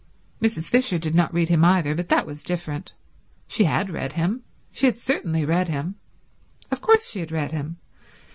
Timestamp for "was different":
2.25-2.93